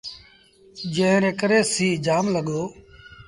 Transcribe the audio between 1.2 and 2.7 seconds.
ري ڪري سيٚ جآم لڳو۔